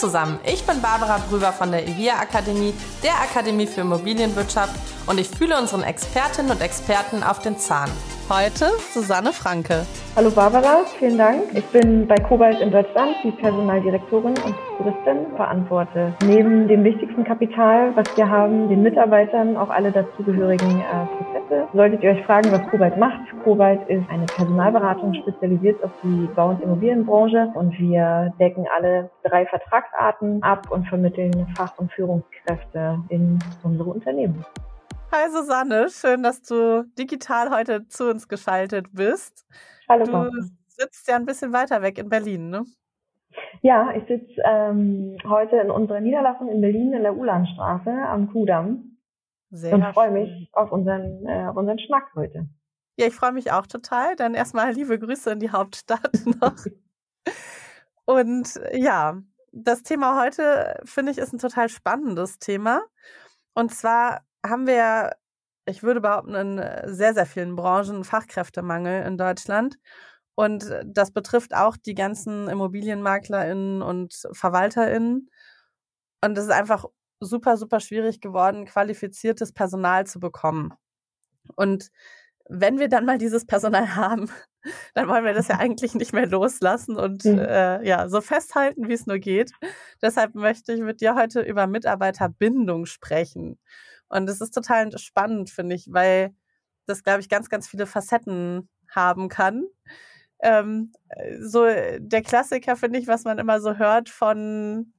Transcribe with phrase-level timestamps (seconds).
[0.00, 2.72] Zusammen, ich bin Barbara Brüber von der IVIA Akademie,
[3.02, 4.74] der Akademie für Immobilienwirtschaft
[5.06, 7.90] und ich fühle unseren Expertinnen und Experten auf den Zahn.
[8.30, 9.84] Heute Susanne Franke.
[10.14, 11.52] Hallo Barbara, vielen Dank.
[11.52, 17.90] Ich bin bei Kobalt in Deutschland die Personaldirektorin und Touristin, verantworte neben dem wichtigsten Kapital,
[17.96, 21.66] was wir haben, den Mitarbeitern, auch alle dazugehörigen äh, Prozesse.
[21.74, 26.50] Solltet ihr euch fragen, was Kobalt macht, Kobalt ist eine Personalberatung spezialisiert auf die Bau-
[26.50, 33.40] und Immobilienbranche und wir decken alle drei Vertragsarten ab und vermitteln Fach- und Führungskräfte in
[33.64, 34.44] unsere Unternehmen.
[35.12, 39.44] Hi Susanne, schön, dass du digital heute zu uns geschaltet bist.
[39.88, 40.04] Hallo.
[40.04, 40.46] Du Barbara.
[40.68, 42.64] sitzt ja ein bisschen weiter weg in Berlin, ne?
[43.60, 48.98] Ja, ich sitze ähm, heute in unserer Niederlassung in Berlin in der Ulanstraße am Kudamm
[49.50, 52.48] Sehr und freue mich auf unseren, äh, auf unseren Schnack heute.
[52.96, 54.14] Ja, ich freue mich auch total.
[54.14, 56.54] Dann erstmal liebe Grüße in die Hauptstadt noch.
[58.04, 59.18] Und ja,
[59.50, 62.82] das Thema heute finde ich ist ein total spannendes Thema.
[63.54, 65.12] Und zwar haben wir,
[65.66, 69.76] ich würde behaupten, in sehr, sehr vielen Branchen Fachkräftemangel in Deutschland.
[70.36, 75.28] Und das betrifft auch die ganzen ImmobilienmaklerInnen und VerwalterInnen.
[76.24, 76.84] Und es ist einfach
[77.20, 80.72] super, super schwierig geworden, qualifiziertes Personal zu bekommen.
[81.56, 81.88] Und
[82.48, 84.30] wenn wir dann mal dieses Personal haben,
[84.94, 87.38] dann wollen wir das ja eigentlich nicht mehr loslassen und Mhm.
[87.38, 89.52] äh, ja, so festhalten, wie es nur geht.
[90.02, 93.58] Deshalb möchte ich mit dir heute über Mitarbeiterbindung sprechen.
[94.10, 96.34] Und es ist total spannend, finde ich, weil
[96.86, 99.64] das, glaube ich, ganz, ganz viele Facetten haben kann.
[100.40, 100.92] Ähm,
[101.40, 104.92] so der Klassiker, finde ich, was man immer so hört von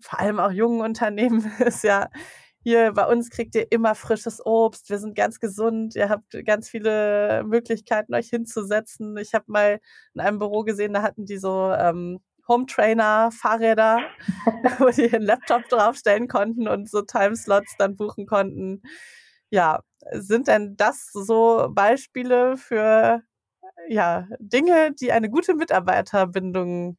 [0.00, 2.08] vor allem auch jungen Unternehmen, ist ja,
[2.62, 6.68] hier bei uns kriegt ihr immer frisches Obst, wir sind ganz gesund, ihr habt ganz
[6.68, 9.18] viele Möglichkeiten, euch hinzusetzen.
[9.18, 9.80] Ich habe mal
[10.14, 14.00] in einem Büro gesehen, da hatten die so ähm, Home Trainer, Fahrräder,
[14.78, 18.82] wo die ihren Laptop draufstellen konnten und so Timeslots dann buchen konnten.
[19.50, 19.80] Ja,
[20.12, 23.22] sind denn das so Beispiele für
[23.88, 26.96] ja, Dinge, die eine gute Mitarbeiterbindung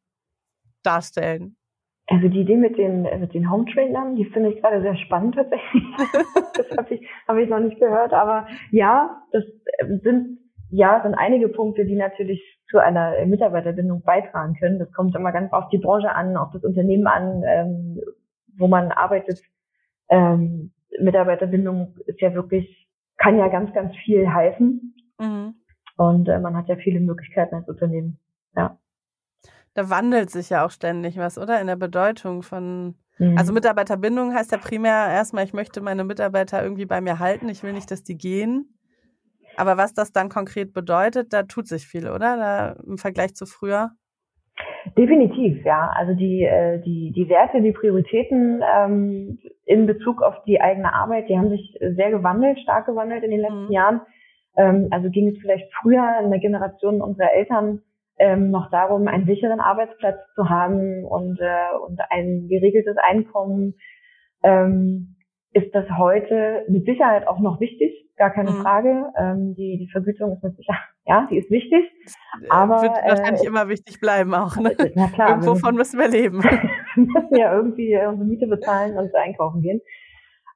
[0.82, 1.56] darstellen?
[2.08, 5.34] Also die Idee mit den, äh, mit den Home-Trainern, die finde ich gerade sehr spannend
[5.34, 5.82] tatsächlich.
[6.54, 8.12] das habe ich, hab ich noch nicht gehört.
[8.12, 9.42] Aber ja, das
[9.78, 10.38] äh, sind,
[10.70, 14.78] ja, sind einige Punkte, die natürlich zu einer Mitarbeiterbindung beitragen können.
[14.78, 18.00] Das kommt immer ganz auf die Branche an, auf das Unternehmen an, ähm,
[18.56, 19.40] wo man arbeitet.
[20.08, 24.94] Ähm, Mitarbeiterbindung ist ja wirklich, kann ja ganz, ganz viel heißen.
[25.20, 25.54] Mhm.
[25.96, 28.18] Und äh, man hat ja viele Möglichkeiten als Unternehmen.
[28.54, 28.78] Ja.
[29.74, 31.60] Da wandelt sich ja auch ständig was, oder?
[31.60, 32.96] In der Bedeutung von.
[33.18, 33.38] Mhm.
[33.38, 37.48] Also Mitarbeiterbindung heißt ja primär erstmal, ich möchte meine Mitarbeiter irgendwie bei mir halten.
[37.48, 38.75] Ich will nicht, dass die gehen.
[39.56, 42.36] Aber was das dann konkret bedeutet, da tut sich viel, oder?
[42.36, 43.90] Da im Vergleich zu früher.
[44.96, 45.90] Definitiv, ja.
[45.94, 51.28] Also die, äh, die, die Werte, die Prioritäten ähm, in Bezug auf die eigene Arbeit,
[51.28, 53.72] die haben sich sehr gewandelt, stark gewandelt in den letzten Mhm.
[53.72, 54.00] Jahren.
[54.56, 57.82] Ähm, also ging es vielleicht früher in der Generation unserer Eltern
[58.18, 63.74] ähm, noch darum, einen sicheren Arbeitsplatz zu haben und, äh, und ein geregeltes Einkommen.
[64.42, 65.16] Ähm,
[65.52, 68.62] ist das heute mit Sicherheit auch noch wichtig, gar keine Mhm.
[68.62, 69.12] Frage.
[69.18, 71.84] Ähm, die, die Vergütung ist mit Sicherheit, ja, die ist wichtig.
[72.48, 74.56] Aber, Wird wahrscheinlich äh, immer wichtig bleiben auch.
[74.56, 74.76] Ne?
[74.94, 76.42] Na klar, Irgendwo wir von müssen wir leben.
[76.42, 79.80] wir müssen ja irgendwie unsere Miete bezahlen und einkaufen gehen.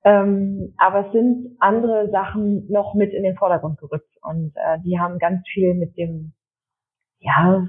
[0.03, 4.99] Ähm, aber es sind andere Sachen noch mit in den Vordergrund gerückt und äh, die
[4.99, 6.33] haben ganz viel mit dem,
[7.19, 7.67] ja,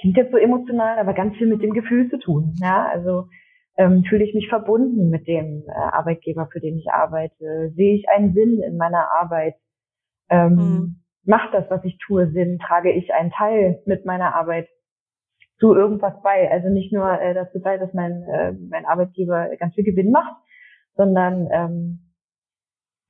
[0.00, 2.54] klingt jetzt so emotional, aber ganz viel mit dem Gefühl zu tun.
[2.56, 3.28] Ja, also
[3.76, 7.72] ähm, fühle ich mich verbunden mit dem äh, Arbeitgeber, für den ich arbeite?
[7.74, 9.56] Sehe ich einen Sinn in meiner Arbeit?
[10.30, 10.96] Ähm, Mhm.
[11.26, 12.58] Macht das, was ich tue, Sinn?
[12.58, 14.68] Trage ich einen Teil mit meiner Arbeit
[15.58, 16.50] zu irgendwas bei?
[16.50, 20.34] Also nicht nur äh, dazu bei, dass mein, äh, mein Arbeitgeber ganz viel Gewinn macht,
[20.96, 22.00] sondern ähm,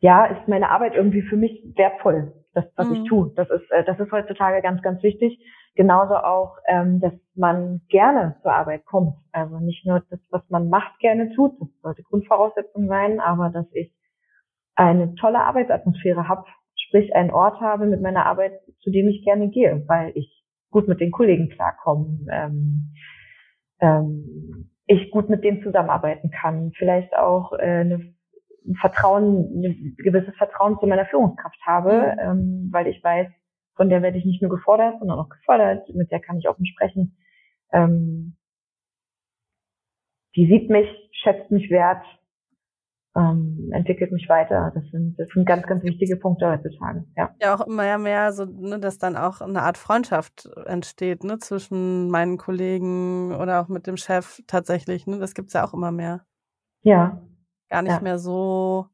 [0.01, 2.95] ja, ist meine Arbeit irgendwie für mich wertvoll, das, was Mhm.
[2.95, 3.33] ich tue.
[3.37, 5.39] Das ist, äh, das ist heutzutage ganz, ganz wichtig.
[5.77, 9.17] Genauso auch, ähm, dass man gerne zur Arbeit kommt.
[9.33, 11.61] Also nicht nur das, was man macht, gerne tut.
[11.61, 13.93] Das sollte Grundvoraussetzung sein, aber dass ich
[14.77, 16.45] eine tolle Arbeitsatmosphäre habe,
[16.77, 20.87] sprich einen Ort habe mit meiner Arbeit, zu dem ich gerne gehe, weil ich gut
[20.89, 22.95] mit den Kollegen klarkomme, ähm,
[23.81, 28.15] ähm, ich gut mit denen zusammenarbeiten kann, vielleicht auch äh, eine,
[28.67, 32.19] ein Vertrauen, ein gewisses Vertrauen zu meiner Führungskraft habe, mhm.
[32.19, 33.29] ähm, weil ich weiß,
[33.75, 36.67] von der werde ich nicht nur gefordert, sondern auch gefördert, mit der kann ich offen
[36.67, 37.17] sprechen.
[37.73, 38.37] Ähm,
[40.37, 42.05] die sieht mich, schätzt mich wert,
[43.17, 44.73] ähm, entwickelt mich weiter.
[44.75, 47.05] Das sind, das sind ganz, ganz wichtige Punkte heutzutage.
[47.17, 51.39] Ja, ja auch immer mehr so, ne, dass dann auch eine Art Freundschaft entsteht, ne,
[51.39, 55.07] zwischen meinen Kollegen oder auch mit dem Chef tatsächlich.
[55.07, 56.25] Ne, das gibt's ja auch immer mehr.
[56.83, 57.23] Ja.
[57.69, 58.01] Gar nicht ja.
[58.01, 58.87] mehr so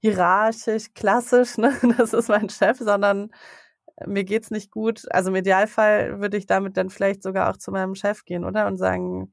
[0.00, 3.30] hierarchisch, klassisch, ne, das ist mein Chef, sondern
[4.04, 5.04] mir geht's nicht gut.
[5.10, 8.66] Also im Idealfall würde ich damit dann vielleicht sogar auch zu meinem Chef gehen, oder?
[8.66, 9.32] Und sagen,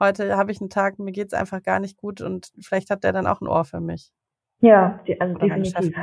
[0.00, 3.12] heute habe ich einen Tag, mir geht's einfach gar nicht gut und vielleicht hat der
[3.12, 4.10] dann auch ein Ohr für mich.
[4.60, 5.96] Ja, also Oder definitiv.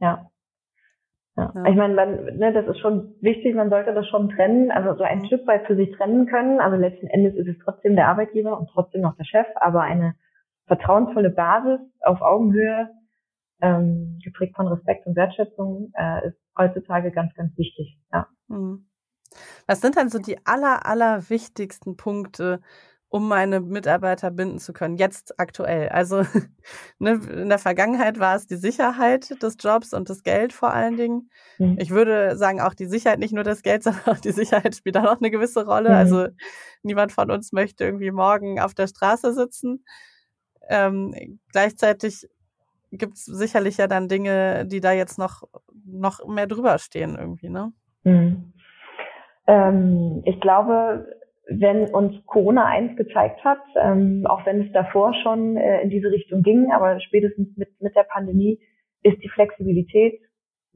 [0.00, 0.30] Ja.
[1.36, 1.52] ja.
[1.54, 1.64] ja.
[1.66, 5.04] Ich meine, man, ne, das ist schon wichtig, man sollte das schon trennen, also so
[5.04, 5.26] ein mhm.
[5.26, 6.60] Stück weit für sich trennen können.
[6.60, 10.14] Also letzten Endes ist es trotzdem der Arbeitgeber und trotzdem noch der Chef, aber eine
[10.66, 12.90] vertrauensvolle Basis auf Augenhöhe,
[13.62, 17.98] ähm, geprägt von Respekt und Wertschätzung, äh, ist heutzutage ganz, ganz wichtig.
[18.12, 18.28] Ja.
[18.48, 18.88] Mhm.
[19.66, 22.60] Was sind dann so die aller, aller wichtigsten Punkte,
[23.08, 25.90] um meine Mitarbeiter binden zu können, jetzt aktuell.
[25.90, 26.22] Also
[26.98, 30.96] ne, in der Vergangenheit war es die Sicherheit des Jobs und das Geld vor allen
[30.96, 31.30] Dingen.
[31.58, 31.76] Mhm.
[31.78, 34.96] Ich würde sagen, auch die Sicherheit, nicht nur das Geld, sondern auch die Sicherheit spielt
[34.96, 35.90] auch noch eine gewisse Rolle.
[35.90, 35.94] Mhm.
[35.94, 36.28] Also
[36.82, 39.84] niemand von uns möchte irgendwie morgen auf der Straße sitzen.
[40.68, 42.28] Ähm, gleichzeitig
[42.92, 45.42] gibt es sicherlich ja dann Dinge, die da jetzt noch,
[45.84, 47.72] noch mehr drüber stehen irgendwie, ne?
[48.04, 48.52] Mhm.
[49.46, 51.06] Ähm, ich glaube,
[51.48, 56.10] wenn uns Corona eins gezeigt hat, ähm, auch wenn es davor schon äh, in diese
[56.10, 58.60] Richtung ging, aber spätestens mit, mit der Pandemie
[59.02, 60.20] ist die Flexibilität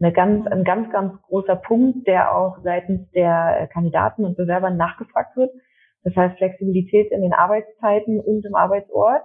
[0.00, 5.36] eine ganz, ein ganz, ganz großer Punkt, der auch seitens der Kandidaten und Bewerber nachgefragt
[5.36, 5.50] wird.
[6.02, 9.24] Das heißt, Flexibilität in den Arbeitszeiten und im Arbeitsort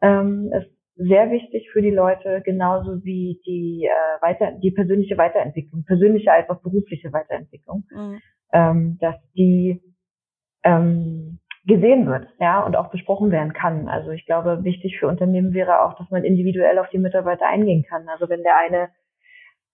[0.00, 5.84] ähm, ist sehr wichtig für die Leute, genauso wie die, äh, weiter, die persönliche Weiterentwicklung,
[5.84, 8.20] persönliche als auch berufliche Weiterentwicklung, mhm.
[8.52, 9.80] ähm, dass die
[10.64, 13.88] ähm, gesehen wird, ja, und auch besprochen werden kann.
[13.88, 17.84] Also ich glaube, wichtig für Unternehmen wäre auch, dass man individuell auf die Mitarbeiter eingehen
[17.88, 18.08] kann.
[18.08, 18.88] Also wenn der eine,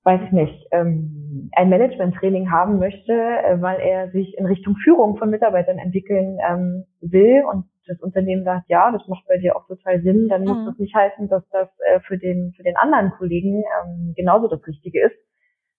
[0.03, 5.17] weiß ich nicht, ähm, ein Management-Training haben möchte, äh, weil er sich in Richtung Führung
[5.17, 9.67] von Mitarbeitern entwickeln ähm, will und das Unternehmen sagt, ja, das macht bei dir auch
[9.67, 10.49] total Sinn, dann mhm.
[10.49, 14.49] muss das nicht heißen, dass das äh, für den für den anderen Kollegen ähm, genauso
[14.49, 15.17] das Richtige ist.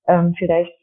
[0.07, 0.73] Ähm, vielleicht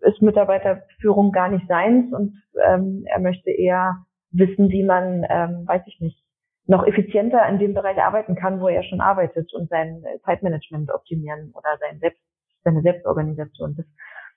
[0.00, 2.34] ist Mitarbeiterführung gar nicht seins und
[2.66, 6.22] ähm, er möchte eher wissen, wie man, ähm, weiß ich nicht,
[6.66, 11.52] noch effizienter in dem Bereich arbeiten kann, wo er schon arbeitet und sein Zeitmanagement optimieren
[11.54, 12.20] oder sein Selbst,
[12.64, 13.76] seine Selbstorganisation.
[13.76, 13.86] Das,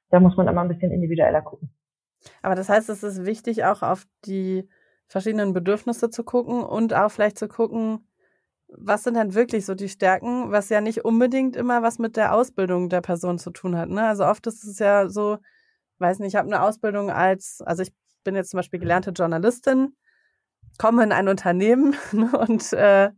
[0.09, 1.69] da muss man immer ein bisschen individueller gucken.
[2.41, 4.67] Aber das heißt, es ist wichtig, auch auf die
[5.07, 8.07] verschiedenen Bedürfnisse zu gucken und auch vielleicht zu gucken,
[8.67, 12.33] was sind dann wirklich so die Stärken, was ja nicht unbedingt immer was mit der
[12.33, 13.89] Ausbildung der Person zu tun hat.
[13.89, 14.05] Ne?
[14.05, 15.37] Also oft ist es ja so,
[15.99, 17.93] weiß nicht, ich habe eine Ausbildung als, also ich
[18.23, 19.95] bin jetzt zum Beispiel gelernte Journalistin,
[20.77, 23.11] komme in ein Unternehmen ne, und äh,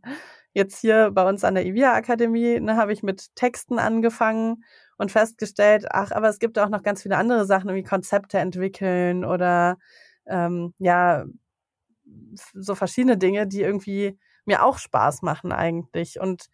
[0.52, 4.64] jetzt hier bei uns an der IVIA Akademie ne, habe ich mit Texten angefangen
[4.98, 9.24] und festgestellt, ach, aber es gibt auch noch ganz viele andere Sachen, wie Konzepte entwickeln
[9.24, 9.78] oder
[10.26, 11.24] ähm, ja,
[12.54, 16.20] so verschiedene Dinge, die irgendwie mir auch Spaß machen eigentlich.
[16.20, 16.46] Und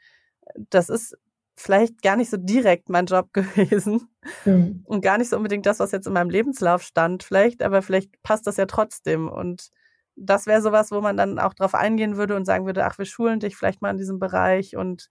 [0.70, 1.16] das ist
[1.54, 4.08] vielleicht gar nicht so direkt mein Job gewesen
[4.44, 4.82] mhm.
[4.84, 8.22] und gar nicht so unbedingt das, was jetzt in meinem Lebenslauf stand, vielleicht, aber vielleicht
[8.22, 9.28] passt das ja trotzdem.
[9.28, 9.70] Und
[10.16, 13.04] das wäre sowas, wo man dann auch drauf eingehen würde und sagen würde, ach, wir
[13.04, 15.10] schulen dich vielleicht mal in diesem Bereich und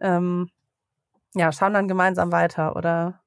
[0.00, 0.48] ähm,
[1.34, 3.20] ja, schauen dann gemeinsam weiter oder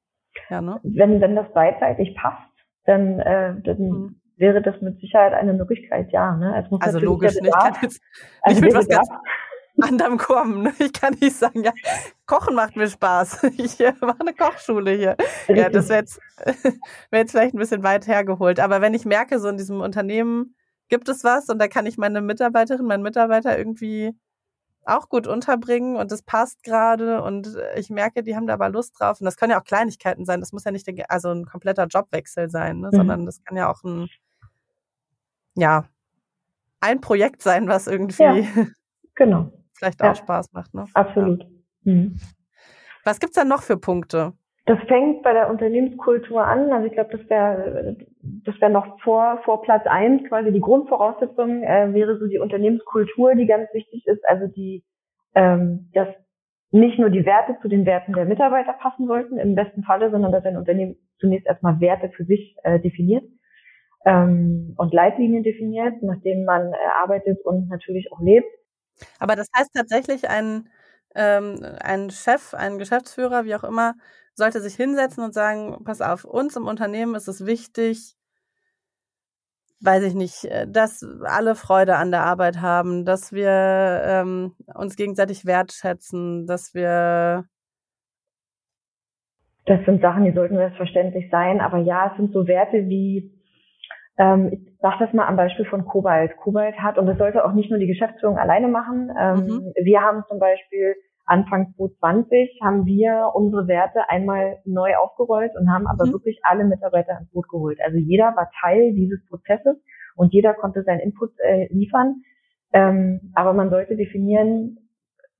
[0.48, 0.80] ja, ne?
[0.82, 2.50] Wenn, wenn das beidseitig passt,
[2.84, 4.20] dann, äh, dann mhm.
[4.40, 6.34] Wäre das mit Sicherheit eine Möglichkeit, ja.
[6.34, 6.66] Ne?
[6.80, 7.46] also logisch nicht.
[7.46, 8.02] Ich kann jetzt
[8.46, 9.08] nicht mit was ganz
[9.80, 10.62] anderem kommen.
[10.62, 10.72] Ne?
[10.78, 11.72] Ich kann nicht sagen, ja,
[12.26, 13.42] Kochen macht mir Spaß.
[13.56, 15.16] Ich mache eine Kochschule hier.
[15.48, 16.20] Ja, das wäre jetzt,
[17.10, 18.60] wär jetzt vielleicht ein bisschen weit hergeholt.
[18.60, 20.56] Aber wenn ich merke, so in diesem Unternehmen
[20.88, 24.12] gibt es was und da kann ich meine Mitarbeiterin, meinen Mitarbeiter irgendwie
[24.84, 28.98] auch gut unterbringen und das passt gerade und ich merke, die haben da aber Lust
[28.98, 29.20] drauf.
[29.20, 30.40] Und das können ja auch Kleinigkeiten sein.
[30.40, 32.88] Das muss ja nicht der, also ein kompletter Jobwechsel sein, ne?
[32.88, 32.96] Mhm.
[32.96, 34.08] sondern das kann ja auch ein,
[35.54, 35.84] ja,
[36.80, 38.66] ein Projekt sein, was irgendwie ja,
[39.14, 40.12] genau vielleicht ja.
[40.12, 40.74] auch Spaß macht.
[40.74, 40.84] Ne?
[40.94, 41.42] Absolut.
[41.84, 41.92] Ja.
[41.92, 42.16] Mhm.
[43.04, 44.34] Was gibt's da noch für Punkte?
[44.66, 46.70] Das fängt bei der Unternehmenskultur an.
[46.70, 47.96] Also ich glaube, das wäre
[48.44, 53.34] das wäre noch vor vor Platz eins quasi die Grundvoraussetzung äh, wäre so die Unternehmenskultur,
[53.34, 54.22] die ganz wichtig ist.
[54.28, 54.84] Also die
[55.34, 56.08] ähm, dass
[56.72, 60.30] nicht nur die Werte zu den Werten der Mitarbeiter passen sollten im besten Falle, sondern
[60.30, 63.24] dass ein Unternehmen zunächst erstmal Werte für sich äh, definiert
[64.04, 68.48] ähm, und Leitlinien definiert, nach denen man äh, arbeitet und natürlich auch lebt.
[69.18, 70.68] Aber das heißt tatsächlich ein,
[71.14, 73.94] ähm, ein Chef, ein Geschäftsführer, wie auch immer,
[74.34, 78.16] sollte sich hinsetzen und sagen, pass auf, uns im Unternehmen ist es wichtig,
[79.80, 84.96] weiß ich nicht, äh, dass alle Freude an der Arbeit haben, dass wir ähm, uns
[84.96, 87.44] gegenseitig wertschätzen, dass wir
[89.66, 91.60] das sind Sachen, die sollten selbstverständlich sein.
[91.60, 93.30] Aber ja, es sind so Werte wie,
[94.20, 96.36] ähm, ich sage das mal am Beispiel von Kobalt.
[96.36, 99.72] Kobalt hat, und das sollte auch nicht nur die Geschäftsführung alleine machen, ähm, mhm.
[99.82, 105.86] wir haben zum Beispiel Anfang 2020 haben wir unsere Werte einmal neu aufgerollt und haben
[105.86, 106.12] aber mhm.
[106.12, 107.78] wirklich alle Mitarbeiter ins Boot geholt.
[107.82, 109.76] Also jeder war Teil dieses Prozesses
[110.16, 112.22] und jeder konnte seinen Input äh, liefern.
[112.72, 114.78] Ähm, aber man sollte definieren,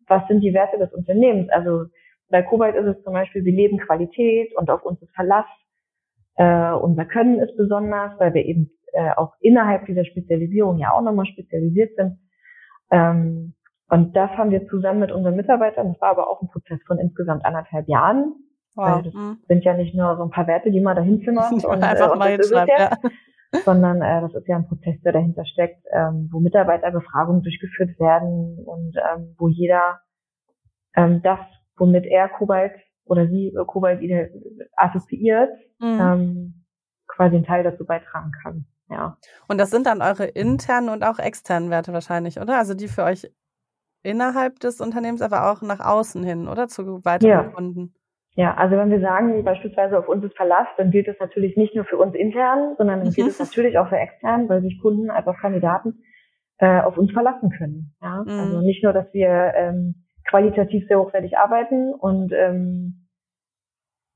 [0.07, 1.51] was sind die Werte des Unternehmens.
[1.51, 1.87] Also
[2.31, 5.47] bei Kobalt ist es zum Beispiel, wir leben Qualität und auf uns ist Verlass.
[6.41, 11.03] Äh, unser Können ist besonders, weil wir eben äh, auch innerhalb dieser Spezialisierung ja auch
[11.03, 12.19] nochmal spezialisiert sind.
[12.91, 13.53] Ähm,
[13.91, 16.99] und das haben wir zusammen mit unseren Mitarbeitern, das war aber auch ein Prozess von
[16.99, 18.33] insgesamt anderthalb Jahren.
[18.75, 18.87] Wow.
[18.87, 19.39] Weil das mhm.
[19.49, 22.19] sind ja nicht nur so ein paar Werte, die man dahin zimmert und, Einfach äh,
[22.19, 22.97] mal es ja.
[23.67, 28.65] sondern äh, das ist ja ein Prozess, der dahinter steckt, ähm, wo Mitarbeiterbefragungen durchgeführt werden
[28.65, 30.01] und ähm, wo jeder
[30.97, 31.41] ähm, das,
[31.77, 32.73] womit er Kobalt
[33.11, 34.01] oder sie äh, Kobalt
[34.77, 35.51] assoziiert,
[35.81, 35.99] mhm.
[36.01, 36.65] ähm,
[37.09, 38.67] quasi einen Teil dazu beitragen kann.
[38.89, 39.17] Ja.
[39.49, 42.57] Und das sind dann eure internen und auch externen Werte wahrscheinlich, oder?
[42.57, 43.31] Also die für euch
[44.03, 46.69] innerhalb des Unternehmens, aber auch nach außen hin, oder?
[46.69, 47.43] Zu weiteren ja.
[47.43, 47.95] Kunden.
[48.37, 51.75] Ja, also wenn wir sagen, beispielsweise auf uns ist Verlass, dann gilt das natürlich nicht
[51.75, 55.11] nur für uns intern, sondern dann gilt es natürlich auch für extern, weil sich Kunden
[55.11, 56.05] als auch Kandidaten
[56.59, 57.95] äh, auf uns verlassen können.
[58.01, 58.23] Ja?
[58.23, 58.31] Mhm.
[58.31, 63.00] Also nicht nur, dass wir ähm, qualitativ sehr hochwertig arbeiten und ähm,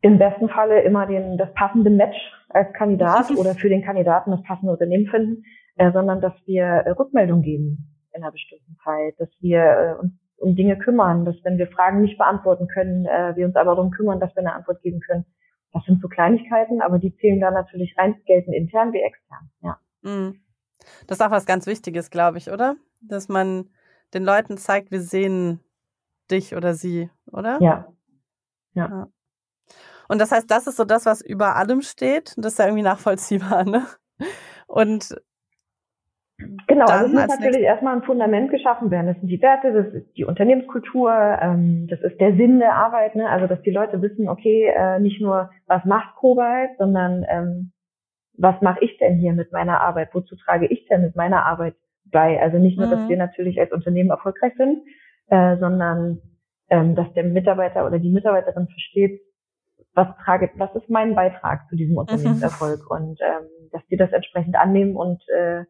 [0.04, 2.16] im besten Falle immer den, das passende Match
[2.50, 5.44] als Kandidat oder für den Kandidaten das passende Unternehmen finden,
[5.76, 10.12] äh, sondern dass wir äh, Rückmeldung geben in einer bestimmten Zeit, dass wir äh, uns
[10.36, 13.92] um Dinge kümmern, dass wenn wir Fragen nicht beantworten können, äh, wir uns aber darum
[13.92, 15.24] kümmern, dass wir eine Antwort geben können.
[15.72, 19.78] Das sind so Kleinigkeiten, aber die zählen da natürlich rein, gelten intern wie extern, ja.
[20.02, 20.38] Mhm.
[21.06, 22.76] Das ist auch was ganz Wichtiges, glaube ich, oder?
[23.00, 23.70] Dass man
[24.12, 25.60] den Leuten zeigt, wir sehen
[26.30, 27.56] dich oder sie, oder?
[27.62, 27.88] Ja.
[28.74, 28.88] Ja.
[28.90, 29.08] ja.
[30.08, 32.34] Und das heißt, das ist so das, was über allem steht.
[32.36, 33.86] Das ist ja irgendwie nachvollziehbar, ne?
[34.66, 35.14] Und
[36.66, 39.06] Genau, also es muss natürlich erstmal ein Fundament geschaffen werden.
[39.06, 43.14] Das sind die Werte, das ist die Unternehmenskultur, ähm, das ist der Sinn der Arbeit,
[43.14, 43.28] ne?
[43.28, 47.72] also dass die Leute wissen, okay, äh, nicht nur, was macht Kobalt, sondern ähm,
[48.36, 51.76] was mache ich denn hier mit meiner Arbeit, wozu trage ich denn mit meiner Arbeit
[52.06, 52.42] bei?
[52.42, 52.90] Also nicht nur, mhm.
[52.90, 54.82] dass wir natürlich als Unternehmen erfolgreich sind,
[55.28, 56.20] äh, sondern
[56.68, 59.20] ähm, dass der Mitarbeiter oder die Mitarbeiterin versteht,
[59.94, 61.98] was trage, was ist mein Beitrag zu diesem mhm.
[61.98, 62.96] Unternehmenserfolg mhm.
[62.96, 65.64] und ähm, dass die das entsprechend annehmen und äh,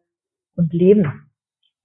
[0.55, 1.29] und leben.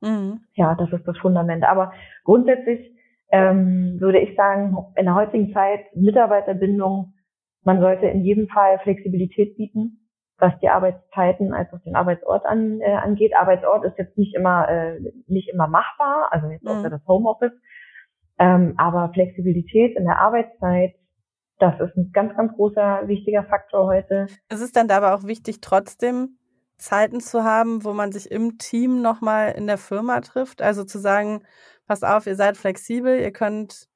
[0.00, 0.40] Mhm.
[0.54, 1.64] Ja, das ist das Fundament.
[1.64, 1.92] Aber
[2.24, 2.96] grundsätzlich
[3.30, 7.14] ähm, würde ich sagen, in der heutigen Zeit Mitarbeiterbindung,
[7.62, 12.80] man sollte in jedem Fall Flexibilität bieten, was die Arbeitszeiten als auch den Arbeitsort an,
[12.80, 13.36] äh, angeht.
[13.36, 16.70] Arbeitsort ist jetzt nicht immer äh, nicht immer machbar, also jetzt mhm.
[16.70, 17.52] außer das Homeoffice,
[18.38, 20.94] ähm, aber Flexibilität in der Arbeitszeit
[21.60, 24.26] das ist ein ganz, ganz großer, wichtiger Faktor heute.
[24.48, 26.38] Es ist dann da aber auch wichtig, trotzdem
[26.78, 30.62] Zeiten zu haben, wo man sich im Team nochmal in der Firma trifft.
[30.62, 31.42] Also zu sagen,
[31.86, 33.88] pass auf, ihr seid flexibel, ihr könnt,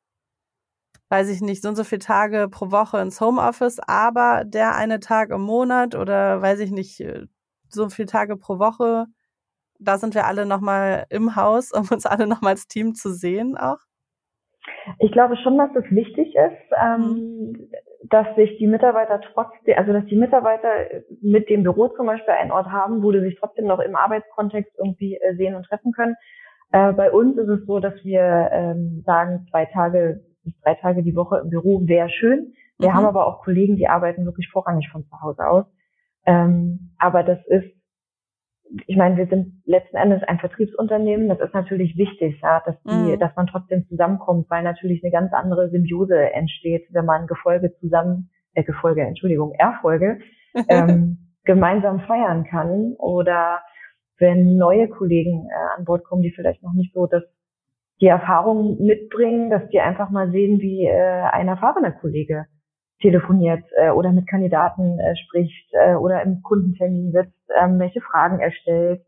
[1.09, 5.01] weiß ich nicht, so und so viele Tage pro Woche ins Homeoffice, aber der eine
[5.01, 7.03] Tag im Monat oder weiß ich nicht,
[7.71, 9.07] so viele Tage pro Woche,
[9.79, 13.57] da sind wir alle nochmal im Haus, um uns alle nochmal als Team zu sehen
[13.57, 13.79] auch.
[14.99, 17.69] Ich glaube schon, dass das wichtig ist, ähm, mhm.
[18.11, 20.69] dass sich die Mitarbeiter trotzdem, also dass die Mitarbeiter
[21.21, 24.73] mit dem Büro zum Beispiel einen Ort haben, wo sie sich trotzdem noch im Arbeitskontext
[24.79, 26.17] irgendwie äh, sehen und treffen können.
[26.73, 31.03] Äh, bei uns ist es so, dass wir ähm, sagen, zwei Tage bis drei Tage
[31.03, 32.53] die Woche im Büro wäre schön.
[32.79, 32.95] Wir mhm.
[32.95, 35.65] haben aber auch Kollegen, die arbeiten wirklich vorrangig von zu Hause aus.
[36.27, 37.71] Ähm, aber das ist
[38.87, 41.29] ich meine, wir sind letzten Endes ein Vertriebsunternehmen.
[41.29, 43.19] Das ist natürlich wichtig, ja, dass die, mhm.
[43.19, 48.31] dass man trotzdem zusammenkommt, weil natürlich eine ganz andere Symbiose entsteht, wenn man Gefolge zusammen,
[48.55, 50.21] äh, Gefolge, Entschuldigung, Erfolge
[50.69, 53.61] ähm, gemeinsam feiern kann oder
[54.19, 57.23] wenn neue Kollegen äh, an Bord kommen, die vielleicht noch nicht so das
[58.01, 62.47] die Erfahrung mitbringen, dass die einfach mal sehen, wie äh, ein erfahrener Kollege
[63.01, 68.41] telefoniert äh, oder mit Kandidaten äh, spricht äh, oder im Kundentermin sitzt, ähm, welche Fragen
[68.41, 69.03] er stellt.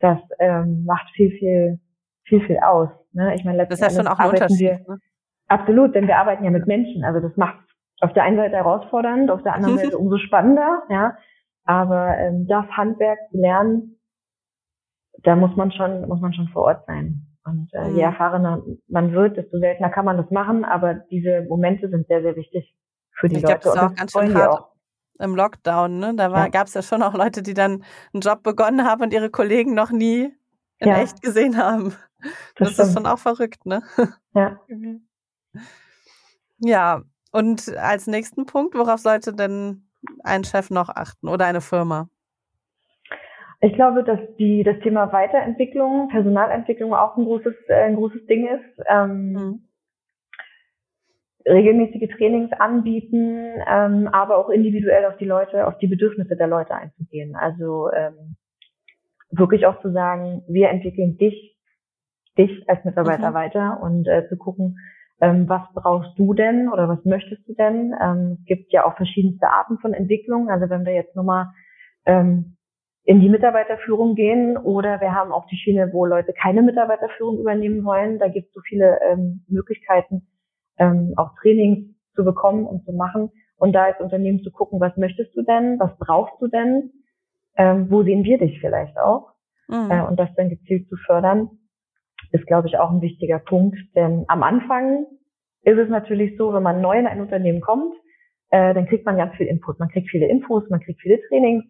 [0.00, 1.80] Das ähm, macht viel, viel,
[2.24, 2.88] viel, viel aus.
[3.12, 3.34] Ne?
[3.34, 4.60] Ich meine, das ist ja schon auch ein Unterschied.
[4.60, 4.98] Wir, ne?
[5.48, 7.04] Absolut, denn wir arbeiten ja mit Menschen.
[7.04, 7.58] Also das macht
[8.00, 10.82] auf der einen Seite herausfordernd, auf der anderen Seite umso spannender.
[10.90, 11.16] Ja,
[11.64, 13.98] aber ähm, das Handwerk zu lernen,
[15.22, 17.26] da muss man schon, muss man schon vor Ort sein.
[17.44, 17.96] Und äh, mhm.
[17.96, 22.22] je erfahrener man wird, desto seltener kann man das machen, aber diese Momente sind sehr,
[22.22, 22.74] sehr wichtig
[23.18, 23.58] für die ich Leute.
[23.58, 24.68] Glaub, das ist auch ganz schön hart
[25.20, 26.14] im Lockdown, ne?
[26.14, 26.48] Da ja.
[26.48, 29.74] gab es ja schon auch Leute, die dann einen Job begonnen haben und ihre Kollegen
[29.74, 30.32] noch nie
[30.78, 30.98] in ja.
[30.98, 31.94] echt gesehen haben.
[32.56, 33.82] Das, das ist schon auch verrückt, ne?
[34.34, 34.60] Ja.
[36.60, 39.88] Ja, und als nächsten Punkt, worauf sollte denn
[40.24, 42.08] ein Chef noch achten oder eine Firma?
[43.60, 48.48] Ich glaube, dass die, das Thema Weiterentwicklung, Personalentwicklung auch ein großes, äh, ein großes Ding
[48.48, 48.84] ist.
[48.88, 49.67] Ähm, mhm.
[51.48, 56.74] Regelmäßige Trainings anbieten, ähm, aber auch individuell auf die Leute, auf die Bedürfnisse der Leute
[56.74, 57.34] einzugehen.
[57.36, 58.36] Also ähm,
[59.30, 61.56] wirklich auch zu sagen, wir entwickeln dich,
[62.36, 63.34] dich als Mitarbeiter mhm.
[63.34, 64.76] weiter und äh, zu gucken,
[65.20, 67.94] ähm, was brauchst du denn oder was möchtest du denn?
[68.00, 70.48] Ähm, es gibt ja auch verschiedenste Arten von Entwicklung.
[70.48, 71.48] Also wenn wir jetzt nochmal
[72.06, 72.56] ähm,
[73.04, 77.84] in die Mitarbeiterführung gehen oder wir haben auch die Schiene, wo Leute keine Mitarbeiterführung übernehmen
[77.84, 78.18] wollen.
[78.18, 80.28] Da gibt es so viele ähm, Möglichkeiten,
[80.78, 84.96] ähm, auch Trainings zu bekommen und zu machen und da als Unternehmen zu gucken, was
[84.96, 86.92] möchtest du denn, was brauchst du denn,
[87.56, 89.32] ähm, wo sehen wir dich vielleicht auch
[89.68, 89.90] mhm.
[89.90, 91.50] äh, und das dann gezielt zu fördern,
[92.32, 93.78] ist, glaube ich, auch ein wichtiger Punkt.
[93.94, 95.06] Denn am Anfang
[95.62, 97.94] ist es natürlich so, wenn man neu in ein Unternehmen kommt,
[98.50, 99.78] äh, dann kriegt man ganz viel Input.
[99.78, 101.64] Man kriegt viele Infos, man kriegt viele Trainings,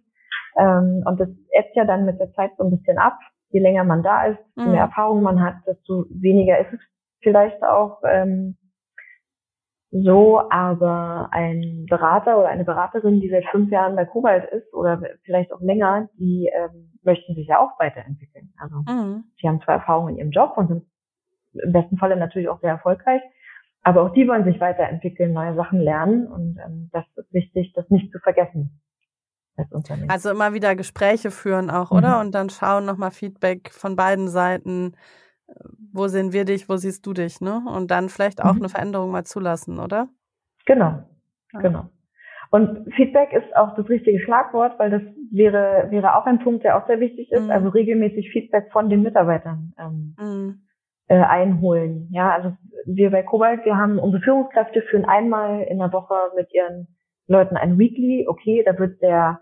[0.58, 3.18] ähm, und das ebbt ja dann mit der Zeit so ein bisschen ab.
[3.50, 4.90] Je länger man da ist, je mehr mhm.
[4.90, 6.80] Erfahrung man hat, desto weniger ist es
[7.22, 8.56] vielleicht auch ähm,
[9.90, 10.42] so.
[10.50, 15.52] Aber ein Berater oder eine Beraterin, die seit fünf Jahren bei Kobalt ist oder vielleicht
[15.52, 18.52] auch länger, die ähm, möchten sich ja auch weiterentwickeln.
[18.59, 19.25] Also mhm.
[19.40, 20.85] sie haben zwar Erfahrung in ihrem Job und sind
[21.54, 23.23] im besten Falle natürlich auch sehr erfolgreich,
[23.83, 27.88] aber auch die wollen sich weiterentwickeln, neue Sachen lernen und ähm, das ist wichtig, das
[27.90, 28.80] nicht zu vergessen
[29.57, 30.11] als Unternehmen.
[30.11, 32.16] Also immer wieder Gespräche führen auch, oder?
[32.16, 32.21] Mhm.
[32.26, 34.95] Und dann schauen nochmal Feedback von beiden Seiten.
[35.92, 37.62] Wo sehen wir dich, wo siehst du dich, ne?
[37.66, 38.60] Und dann vielleicht auch mhm.
[38.60, 40.08] eine Veränderung mal zulassen, oder?
[40.66, 41.02] Genau,
[41.52, 41.60] ja.
[41.60, 41.90] genau.
[42.50, 46.76] Und Feedback ist auch das richtige Schlagwort, weil das wäre, wäre auch ein Punkt, der
[46.76, 47.44] auch sehr wichtig ist.
[47.44, 47.50] Mhm.
[47.50, 50.62] Also regelmäßig Feedback von den Mitarbeitern ähm, mhm.
[51.08, 52.08] äh, einholen.
[52.11, 52.56] Ja, also
[52.87, 56.88] wir bei Kobalt, wir haben unsere Führungskräfte führen einmal in der Woche mit ihren
[57.26, 58.26] Leuten ein Weekly.
[58.26, 59.40] Okay, da wird der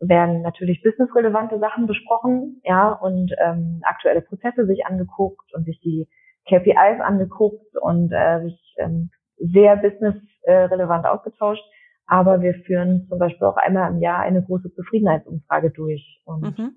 [0.00, 6.08] werden natürlich businessrelevante Sachen besprochen, ja, und ähm, aktuelle Prozesse sich angeguckt und sich die
[6.48, 11.64] KPIs angeguckt und äh, sich ähm, sehr businessrelevant ausgetauscht.
[12.06, 16.72] Aber wir führen zum Beispiel auch einmal im Jahr eine große Zufriedenheitsumfrage durch und mhm.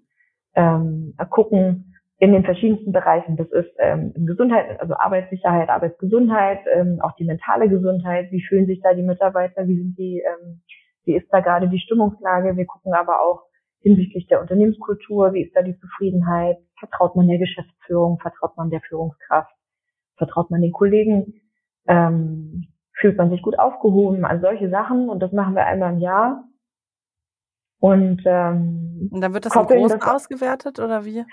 [0.56, 3.36] ähm, gucken in den verschiedensten Bereichen.
[3.36, 8.32] Das ist ähm, Gesundheit, also Arbeitssicherheit, Arbeitsgesundheit, ähm, auch die mentale Gesundheit.
[8.32, 9.68] Wie fühlen sich da die Mitarbeiter?
[9.68, 10.62] Wie sind die ähm,
[11.06, 12.56] wie ist da gerade die Stimmungslage.
[12.56, 13.44] Wir gucken aber auch
[13.80, 18.82] hinsichtlich der Unternehmenskultur, wie ist da die Zufriedenheit, vertraut man der Geschäftsführung, vertraut man der
[18.82, 19.54] Führungskraft,
[20.16, 21.42] vertraut man den Kollegen,
[21.88, 25.10] ähm, fühlt man sich gut aufgehoben, also solche Sachen.
[25.10, 26.46] Und das machen wir einmal im Jahr.
[27.80, 31.26] Und, ähm, und dann wird das im Großen ausgewertet oder wie?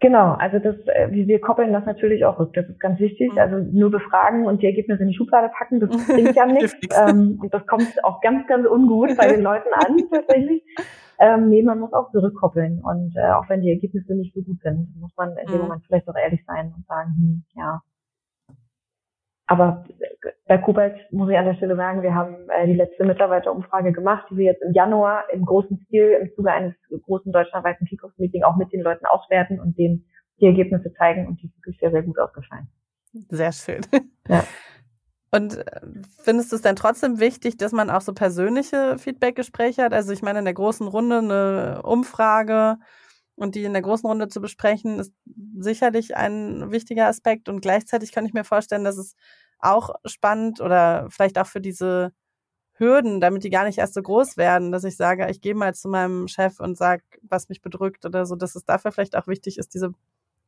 [0.00, 2.52] Genau, also das, äh, wir koppeln das natürlich auch rück.
[2.54, 3.32] Das ist ganz wichtig.
[3.32, 3.38] Mhm.
[3.38, 6.76] Also nur befragen und die Ergebnisse in die Schublade packen, das bringt ja nichts.
[6.96, 10.62] ähm, und das kommt auch ganz, ganz ungut bei den Leuten an tatsächlich.
[11.18, 12.80] Ähm, nee, man muss auch zurückkoppeln.
[12.80, 15.62] Und äh, auch wenn die Ergebnisse nicht so gut sind, muss man in dem mhm.
[15.62, 17.80] Moment vielleicht auch ehrlich sein und sagen, hm, ja,
[19.48, 19.86] aber
[20.46, 24.26] bei Kobalt muss ich an der Stelle sagen, wir haben äh, die letzte Mitarbeiterumfrage gemacht,
[24.30, 26.74] die wir jetzt im Januar im großen Stil im Zuge eines
[27.06, 30.04] großen deutschlandweiten Kickoff-Meeting auch mit den Leuten auswerten und denen
[30.40, 32.68] die Ergebnisse zeigen und die ist wirklich sehr, sehr gut ausgefallen.
[33.30, 33.80] Sehr schön.
[34.28, 34.44] Ja.
[35.30, 35.80] Und äh,
[36.22, 39.94] findest du es denn trotzdem wichtig, dass man auch so persönliche Feedbackgespräche hat?
[39.94, 42.76] Also ich meine, in der großen Runde eine Umfrage
[43.38, 45.14] und die in der großen Runde zu besprechen, ist
[45.58, 47.48] sicherlich ein wichtiger Aspekt.
[47.48, 49.14] Und gleichzeitig kann ich mir vorstellen, dass es
[49.60, 52.12] auch spannend oder vielleicht auch für diese
[52.74, 55.74] Hürden, damit die gar nicht erst so groß werden, dass ich sage, ich gehe mal
[55.74, 59.26] zu meinem Chef und sage, was mich bedrückt oder so, dass es dafür vielleicht auch
[59.26, 59.92] wichtig ist, diese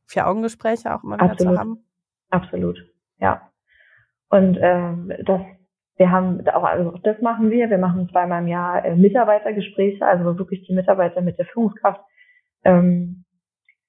[0.05, 1.83] Vier-Augen-Gespräche auch immer wieder zu haben.
[2.29, 2.77] Absolut,
[3.19, 3.49] ja.
[4.29, 5.41] Und ähm, das,
[5.97, 7.69] wir haben auch, also das machen wir.
[7.69, 12.01] Wir machen zweimal im Jahr äh, Mitarbeitergespräche, also wirklich die Mitarbeiter mit der Führungskraft
[12.63, 13.25] ähm,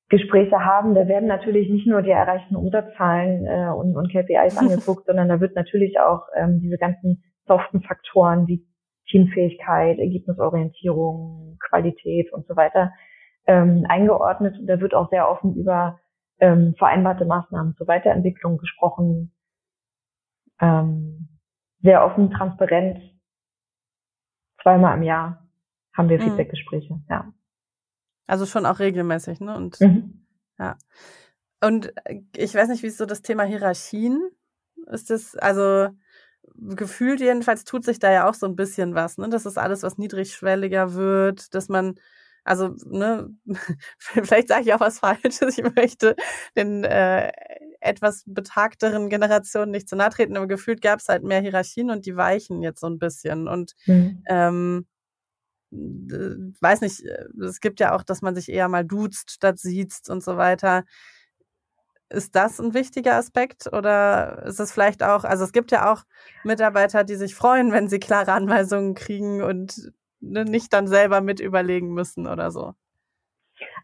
[0.09, 5.07] Gespräche haben, da werden natürlich nicht nur die erreichten Umsatzzahlen äh, und, und KPIs angeguckt,
[5.07, 8.67] sondern da wird natürlich auch ähm, diese ganzen soften Faktoren wie
[9.09, 12.93] Teamfähigkeit, Ergebnisorientierung, Qualität und so weiter
[13.47, 14.59] ähm, eingeordnet.
[14.59, 15.99] Und da wird auch sehr offen über
[16.41, 19.33] ähm, vereinbarte Maßnahmen zur Weiterentwicklung gesprochen.
[20.61, 21.29] Ähm,
[21.81, 23.01] sehr offen, transparent.
[24.63, 25.49] Zweimal im Jahr
[25.95, 26.25] haben wir mhm.
[26.25, 27.33] Feedbackgespräche, ja.
[28.27, 29.57] Also schon auch regelmäßig, ne?
[29.57, 30.25] Und mhm.
[30.59, 30.77] ja.
[31.61, 31.93] Und
[32.37, 34.21] ich weiß nicht, wie ist so das Thema Hierarchien?
[34.87, 35.89] Ist das, also
[36.57, 39.29] gefühlt jedenfalls tut sich da ja auch so ein bisschen was, ne?
[39.29, 41.95] Das ist alles, was niedrigschwelliger wird, dass man,
[42.45, 43.31] also, ne,
[43.99, 46.17] vielleicht sage ich auch was Falsches, ich möchte
[46.57, 47.31] den äh,
[47.81, 52.07] etwas betagteren Generationen nicht zu nahe treten, aber gefühlt gab es halt mehr Hierarchien und
[52.07, 53.49] die weichen jetzt so ein bisschen.
[53.49, 54.23] Und mhm.
[54.29, 54.87] ähm,
[55.73, 60.23] weiß nicht, es gibt ja auch, dass man sich eher mal duzt statt sieht und
[60.23, 60.85] so weiter.
[62.11, 66.03] Ist das ein wichtiger Aspekt oder ist es vielleicht auch, also es gibt ja auch
[66.45, 71.41] Mitarbeiter, die sich freuen, wenn sie klare Anweisungen kriegen und ne, nicht dann selber mit
[71.41, 72.75] überlegen müssen oder so?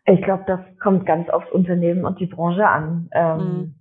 [0.04, 3.08] Ich glaube, das kommt ganz aufs Unternehmen und die Branche an.
[3.12, 3.74] Ähm, mhm.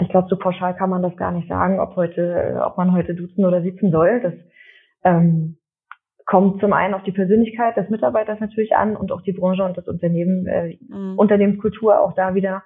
[0.00, 3.14] Ich glaube, so pauschal kann man das gar nicht sagen, ob heute, ob man heute
[3.14, 4.20] duzen oder sitzen soll.
[4.22, 4.34] Das
[5.04, 5.58] ähm,
[6.32, 9.76] kommt zum einen auf die Persönlichkeit des Mitarbeiters natürlich an und auch die Branche und
[9.76, 11.18] das Unternehmen, äh, mhm.
[11.18, 12.62] Unternehmenskultur auch da wieder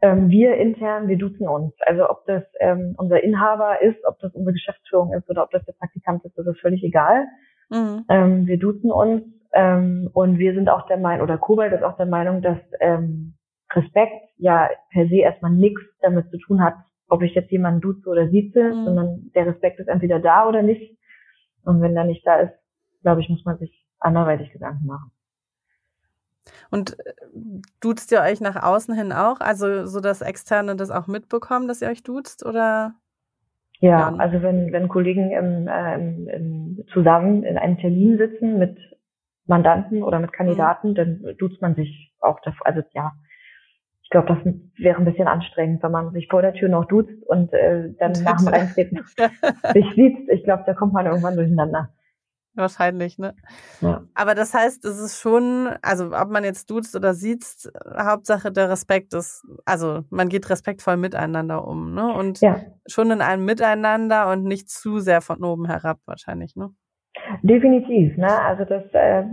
[0.00, 1.74] ähm, wir intern, wir duzen uns.
[1.80, 5.66] Also ob das ähm, unser Inhaber ist, ob das unsere Geschäftsführung ist oder ob das
[5.66, 7.26] der Praktikant ist, das ist völlig egal.
[7.68, 8.06] Mhm.
[8.08, 11.98] Ähm, wir duzen uns ähm, und wir sind auch der Meinung, oder Kobalt ist auch
[11.98, 13.34] der Meinung, dass ähm,
[13.70, 16.76] Respekt ja per se erstmal nichts damit zu tun hat,
[17.10, 18.84] ob ich jetzt jemanden duze oder sieze, mhm.
[18.86, 20.96] sondern der Respekt ist entweder da oder nicht.
[21.66, 22.63] Und wenn er nicht da ist,
[23.04, 25.12] glaube ich, muss man sich anderweitig Gedanken machen.
[26.70, 27.12] Und äh,
[27.80, 29.40] duzt ihr euch nach außen hin auch?
[29.40, 32.94] Also so, dass Externe das auch mitbekommen, dass ihr euch duzt oder?
[33.80, 34.14] Ja, ja.
[34.16, 38.78] also wenn, wenn Kollegen im, äh, im, im, zusammen in einem Termin sitzen mit
[39.46, 40.94] Mandanten oder mit Kandidaten, mhm.
[40.94, 42.66] dann duzt man sich auch davor.
[42.66, 43.12] Also ja,
[44.02, 47.22] ich glaube, das wäre ein bisschen anstrengend, wenn man sich vor der Tür noch duzt
[47.26, 49.00] und äh, dann nach dem Eintreten
[49.74, 50.28] sich sieht.
[50.30, 51.90] Ich glaube, da kommt man irgendwann durcheinander.
[52.56, 53.34] Wahrscheinlich, ne?
[53.80, 54.02] Ja.
[54.14, 57.44] Aber das heißt, es ist schon, also ob man jetzt duzt oder sieht,
[57.98, 62.12] Hauptsache der Respekt ist, also man geht respektvoll miteinander um, ne?
[62.12, 62.60] Und ja.
[62.86, 66.70] schon in einem Miteinander und nicht zu sehr von oben herab wahrscheinlich, ne?
[67.42, 68.40] Definitiv, ne?
[68.40, 69.24] Also das, äh,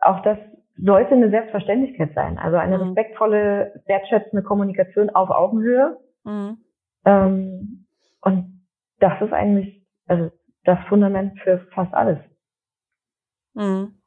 [0.00, 0.38] auch das
[0.78, 2.38] sollte eine Selbstverständlichkeit sein.
[2.38, 2.84] Also eine mhm.
[2.84, 5.98] respektvolle, wertschätzende Kommunikation auf Augenhöhe.
[6.24, 6.58] Mhm.
[7.04, 7.86] Ähm,
[8.22, 8.62] und
[9.00, 10.30] das ist eigentlich, also
[10.64, 12.18] das Fundament für fast alles.
[13.54, 14.02] Mhm.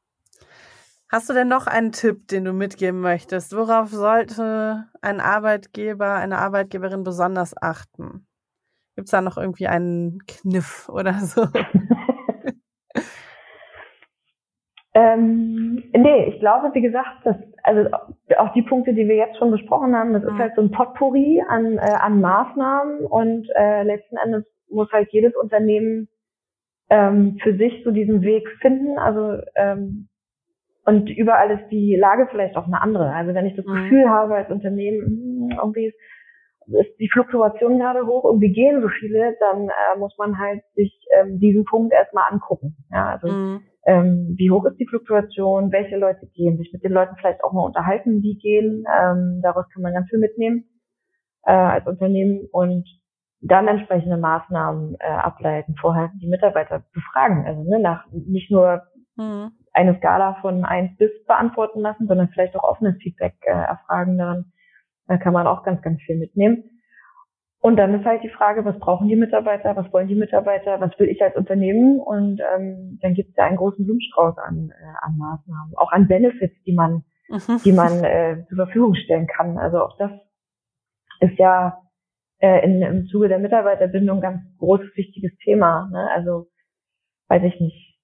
[1.11, 3.55] Hast du denn noch einen Tipp, den du mitgeben möchtest?
[3.55, 8.27] Worauf sollte ein Arbeitgeber, eine Arbeitgeberin besonders achten?
[8.95, 11.43] Gibt es da noch irgendwie einen Kniff oder so?
[14.93, 17.89] ähm, nee, ich glaube, wie gesagt, dass, also
[18.37, 20.29] auch die Punkte, die wir jetzt schon besprochen haben, das mhm.
[20.29, 25.09] ist halt so ein Potpourri an, äh, an Maßnahmen und äh, letzten Endes muss halt
[25.11, 26.09] jedes Unternehmen
[26.89, 28.97] ähm, für sich so diesen Weg finden.
[28.97, 30.07] Also ähm,
[30.85, 33.11] und überall ist die Lage vielleicht auch eine andere.
[33.11, 33.73] Also wenn ich das mhm.
[33.73, 35.97] Gefühl habe als Unternehmen, hm, irgendwie ist,
[36.67, 41.05] ist die Fluktuation gerade hoch, irgendwie gehen so viele, dann äh, muss man halt sich
[41.19, 42.75] ähm, diesen Punkt erstmal angucken.
[42.91, 43.61] Ja, also mhm.
[43.85, 47.53] ähm, wie hoch ist die Fluktuation, welche Leute gehen, sich mit den Leuten vielleicht auch
[47.53, 48.83] mal unterhalten, die gehen.
[48.99, 50.65] Ähm, daraus kann man ganz viel mitnehmen
[51.45, 52.87] äh, als Unternehmen und
[53.41, 57.45] dann entsprechende Maßnahmen äh, ableiten, vorher die Mitarbeiter befragen.
[57.45, 58.83] Also ne, nach nicht nur
[59.15, 59.51] mhm.
[59.73, 64.17] eine Skala von eins bis beantworten lassen, sondern vielleicht auch offenes Feedback äh, erfragen.
[64.17, 64.51] Daran
[65.07, 66.63] da kann man auch ganz, ganz viel mitnehmen.
[67.59, 70.97] Und dann ist halt die Frage, was brauchen die Mitarbeiter, was wollen die Mitarbeiter, was
[70.99, 71.99] will ich als Unternehmen?
[71.99, 76.07] Und ähm, dann gibt es ja einen großen Blumenstrauß an, äh, an Maßnahmen, auch an
[76.07, 77.59] Benefits, die man, mhm.
[77.63, 79.57] die man äh, zur Verfügung stellen kann.
[79.57, 80.11] Also auch das
[81.21, 81.81] ist ja
[82.39, 85.89] äh, in, im Zuge der Mitarbeiterbindung ganz großes, wichtiges Thema.
[85.91, 86.09] Ne?
[86.13, 86.47] Also,
[87.27, 87.95] weiß ich nicht,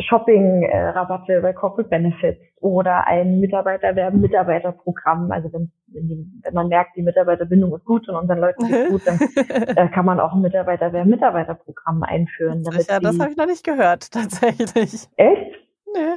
[0.00, 5.32] Shopping-Rabatte äh, bei Corporate Benefits oder ein Mitarbeiterwerben-Mitarbeiterprogramm.
[5.32, 8.88] Also wenn, wenn, die, wenn man merkt, die Mitarbeiterbindung ist gut und unseren Leuten ist
[8.90, 9.18] gut, dann
[9.76, 12.62] äh, kann man auch ein Mitarbeiterwerben-Mitarbeiterprogramm einführen.
[12.62, 15.08] Damit ja, das habe ich noch nicht gehört, tatsächlich.
[15.16, 15.56] Echt?
[15.94, 16.14] Nee.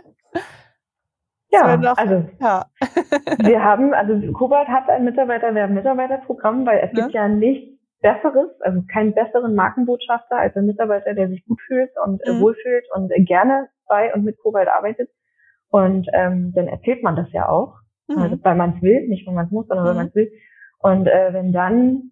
[1.51, 2.65] Ja, noch, also ja.
[3.39, 7.03] wir haben, also Kobalt hat ein Mitarbeiterwerben-Mitarbeiterprogramm, weil es ja.
[7.03, 11.91] gibt ja nichts Besseres, also keinen besseren Markenbotschafter als ein Mitarbeiter, der sich gut fühlt
[12.03, 12.41] und äh, mhm.
[12.41, 15.09] wohlfühlt und äh, gerne bei und mit Kobalt arbeitet.
[15.69, 17.75] Und ähm, dann erzählt man das ja auch,
[18.07, 18.17] mhm.
[18.17, 19.89] also, weil man es will, nicht weil man es muss, sondern mhm.
[19.89, 20.31] weil man es will.
[20.79, 22.11] Und äh, wenn dann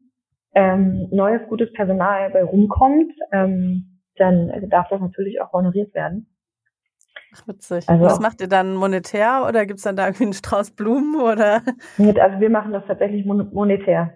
[0.54, 6.28] ähm, neues, gutes Personal bei rumkommt, ähm, dann darf das natürlich auch honoriert werden.
[7.34, 7.88] Ach, witzig.
[7.88, 11.62] Also, was macht ihr dann monetär oder gibt's dann da irgendwie einen Strauß Blumen oder?
[11.98, 14.14] Also wir machen das tatsächlich monetär.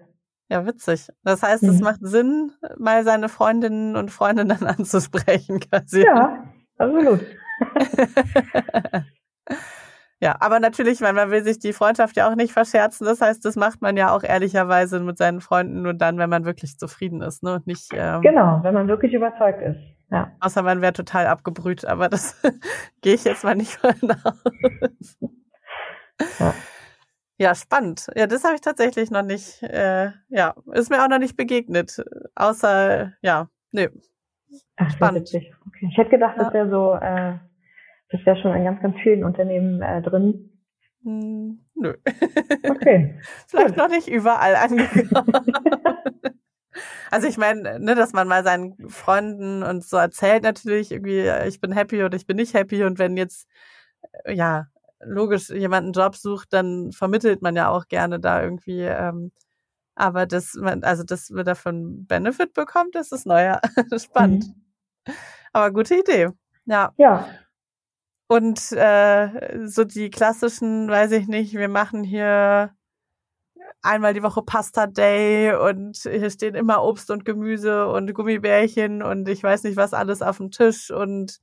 [0.50, 1.08] Ja, witzig.
[1.22, 1.70] Das heißt, mhm.
[1.70, 6.02] es macht Sinn, mal seine Freundinnen und Freunde dann anzusprechen, quasi.
[6.04, 6.44] Ja,
[6.76, 7.20] absolut.
[10.20, 13.06] ja, aber natürlich, weil man will sich die Freundschaft ja auch nicht verscherzen.
[13.06, 16.44] Das heißt, das macht man ja auch ehrlicherweise mit seinen Freunden nur dann, wenn man
[16.44, 17.54] wirklich zufrieden ist, ne?
[17.54, 17.90] Und nicht.
[17.94, 19.78] Ähm, genau, wenn man wirklich überzeugt ist.
[20.14, 20.30] Ja.
[20.38, 22.40] Außer man wäre total abgebrüht, aber das
[23.02, 23.90] gehe ich jetzt mal nicht von
[24.24, 25.18] aus.
[26.38, 26.54] Ja.
[27.36, 28.06] ja, spannend.
[28.14, 32.00] Ja, das habe ich tatsächlich noch nicht, äh, ja, ist mir auch noch nicht begegnet.
[32.36, 33.88] Außer, ja, nee.
[34.76, 35.28] Ach, spannend.
[35.34, 35.88] Okay.
[35.90, 36.44] Ich hätte gedacht, ja.
[36.44, 37.38] das wäre so, äh,
[38.10, 40.52] das wäre schon in ganz, ganz vielen Unternehmen äh, drin.
[41.02, 41.94] Hm, nö.
[42.70, 43.18] Okay.
[43.48, 43.76] Vielleicht Gut.
[43.76, 45.32] noch nicht überall angekommen.
[47.10, 51.60] Also ich meine, ne, dass man mal seinen Freunden und so erzählt natürlich irgendwie, ich
[51.60, 53.48] bin happy oder ich bin nicht happy und wenn jetzt,
[54.24, 54.66] äh, ja,
[55.00, 59.32] logisch jemand einen Job sucht, dann vermittelt man ja auch gerne da irgendwie, ähm,
[59.94, 63.60] aber dass man, also dass wir davon Benefit bekommt, das ist neuer,
[63.98, 64.46] spannend.
[64.46, 65.14] Mhm.
[65.52, 66.30] Aber gute Idee.
[66.66, 66.92] Ja.
[66.96, 67.28] Ja.
[68.26, 72.74] Und äh, so die klassischen, weiß ich nicht, wir machen hier
[73.84, 79.28] einmal die Woche Pasta Day und hier stehen immer Obst und Gemüse und Gummibärchen und
[79.28, 81.38] ich weiß nicht was alles auf dem Tisch und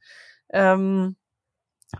[0.51, 1.15] ähm,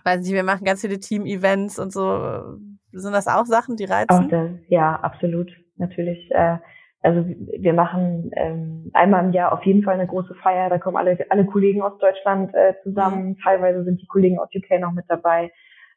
[0.03, 2.57] weiß nicht, wir machen ganz viele Team-Events und so.
[2.91, 4.29] Sind das auch Sachen, die reizen?
[4.29, 6.29] Das, ja, absolut, natürlich.
[6.31, 6.57] Äh,
[7.03, 10.69] also wir machen ähm, einmal im Jahr auf jeden Fall eine große Feier.
[10.69, 13.29] Da kommen alle, alle Kollegen aus Deutschland äh, zusammen.
[13.29, 13.37] Mhm.
[13.43, 15.51] Teilweise sind die Kollegen aus UK noch mit dabei.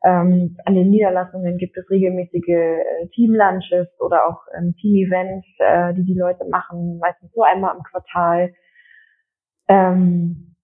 [0.05, 6.05] Ähm, an den Niederlassungen gibt es regelmäßige äh, Team-Lunches oder auch ähm, Team-Events, äh, die
[6.05, 8.53] die Leute machen, meistens so einmal im Quartal.
[9.67, 10.55] Ähm,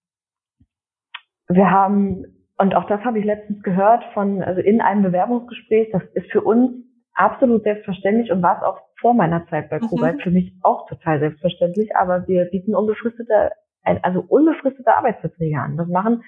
[1.49, 2.27] wir haben,
[2.59, 6.43] und auch das habe ich letztens gehört von, also in einem Bewerbungsgespräch, das ist für
[6.43, 10.21] uns absolut selbstverständlich und war es auch vor meiner Zeit bei Kobalt mhm.
[10.21, 13.53] für mich auch total selbstverständlich, aber wir bieten unbefristete,
[13.85, 15.79] also unbefristete Arbeitsverträge an.
[15.79, 16.25] Das machen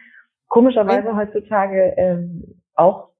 [0.49, 3.11] komischerweise heutzutage ähm, auch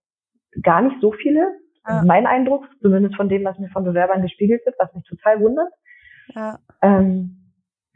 [0.63, 1.47] gar nicht so viele.
[1.87, 2.03] Ja.
[2.05, 5.73] Mein Eindruck, zumindest von dem, was mir von Bewerbern gespiegelt wird, was mich total wundert.
[6.35, 6.59] Ja.
[6.81, 7.43] Ähm,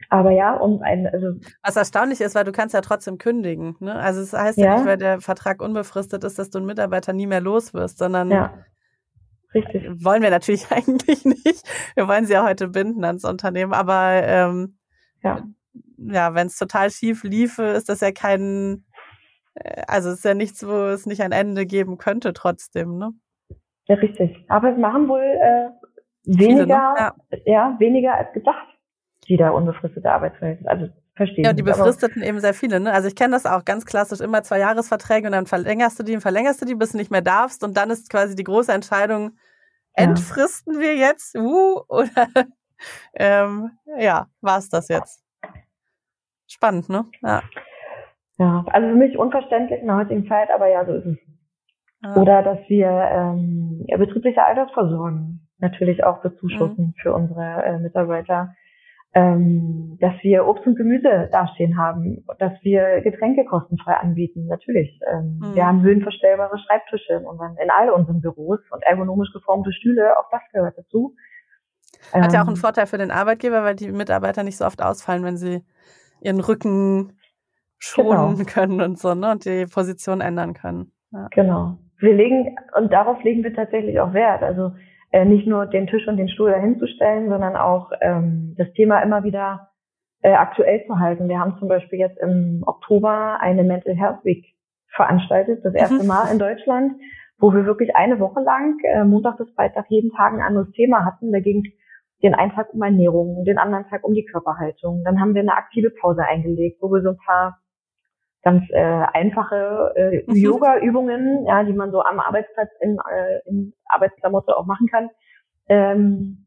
[0.09, 1.33] aber ja, um ein, also.
[1.63, 3.95] Was erstaunlich ist, weil du kannst ja trotzdem kündigen, ne?
[3.95, 6.67] Also es das heißt ja, ja nicht, weil der Vertrag unbefristet ist, dass du einen
[6.67, 8.53] Mitarbeiter nie mehr los wirst, sondern ja.
[9.53, 9.85] Richtig.
[10.03, 11.63] wollen wir natürlich eigentlich nicht.
[11.95, 14.77] Wir wollen sie ja heute binden ans Unternehmen, aber ähm,
[15.23, 15.43] ja,
[15.97, 18.86] ja wenn es total schief liefe, ist das ja kein äh,
[19.87, 23.11] also es ist ja nichts, wo es nicht ein Ende geben könnte trotzdem, ne?
[23.87, 24.45] Ja, richtig.
[24.49, 25.69] Aber es machen wohl äh,
[26.25, 27.15] weniger, ja.
[27.45, 27.75] ja.
[27.79, 28.67] weniger als gedacht,
[29.27, 30.69] die da unbefristete Arbeitsverhältnisse.
[30.69, 31.43] Also verstehen.
[31.43, 32.93] Ja, und die befristeten eben sehr viele, ne?
[32.93, 36.15] Also ich kenne das auch ganz klassisch, immer zwei Jahresverträge und dann verlängerst du die
[36.15, 38.71] und verlängerst du die, bis du nicht mehr darfst und dann ist quasi die große
[38.71, 39.37] Entscheidung,
[39.97, 40.05] ja.
[40.05, 42.27] entfristen wir jetzt, uh, oder
[43.13, 45.23] ähm, ja, war es das jetzt?
[46.47, 47.05] Spannend, ne?
[47.21, 47.41] Ja.
[48.37, 51.17] Ja, also für mich unverständlich in der heutigen Zeit, aber ja, so ist es.
[52.03, 52.21] Ah.
[52.21, 56.93] Oder dass wir ähm, ja, betriebliche Altersversorgung natürlich auch bezuschussen mhm.
[57.01, 58.53] für unsere äh, Mitarbeiter.
[59.13, 64.99] Ähm, dass wir Obst und Gemüse dastehen haben, dass wir Getränke kostenfrei anbieten, natürlich.
[65.11, 65.55] Ähm, mhm.
[65.55, 70.29] Wir haben höhenverstellbare Schreibtische in, unseren, in all unseren Büros und ergonomisch geformte Stühle, auch
[70.29, 71.15] das gehört dazu.
[72.11, 74.83] Hat ja auch einen ähm, Vorteil für den Arbeitgeber, weil die Mitarbeiter nicht so oft
[74.83, 75.63] ausfallen, wenn sie
[76.21, 77.16] ihren Rücken
[77.79, 78.49] schonen genau.
[78.49, 79.31] können und so, ne?
[79.31, 80.91] Und die Position ändern können.
[81.11, 81.27] Ja.
[81.31, 81.77] Genau.
[81.99, 84.43] Wir legen, und darauf legen wir tatsächlich auch Wert.
[84.43, 84.71] Also
[85.11, 89.23] äh, nicht nur den Tisch und den Stuhl dahinzustellen, sondern auch ähm, das Thema immer
[89.23, 89.69] wieder
[90.21, 91.29] äh, aktuell zu halten.
[91.29, 94.45] Wir haben zum Beispiel jetzt im Oktober eine Mental Health Week
[94.95, 96.07] veranstaltet, das erste mhm.
[96.07, 96.93] Mal in Deutschland,
[97.39, 101.05] wo wir wirklich eine Woche lang, äh, Montag bis Freitag, jeden Tag ein anderes Thema
[101.05, 101.31] hatten.
[101.31, 101.63] Da ging
[102.23, 105.03] den einen Tag um Ernährung, den anderen Tag um die Körperhaltung.
[105.05, 107.59] Dann haben wir eine aktive Pause eingelegt, wo wir so ein paar
[108.43, 110.35] ganz äh, einfache äh, mhm.
[110.35, 115.09] Yoga-Übungen, ja, die man so am Arbeitsplatz in, äh, in Arbeitsklamotte auch machen kann,
[115.67, 116.45] ähm,